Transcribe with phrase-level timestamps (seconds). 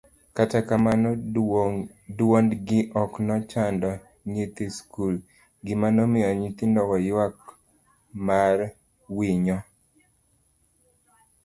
[0.37, 1.09] kata kamano
[2.17, 3.89] duondgi ok nochando
[4.31, 5.15] nyithi skul,
[5.65, 7.37] gima nomiyo nyithindogo ywak
[8.27, 8.57] mar
[9.17, 9.57] winyo